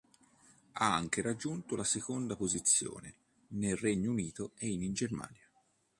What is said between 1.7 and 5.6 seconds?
la seconda posizione nel Regno Unito e in Germania.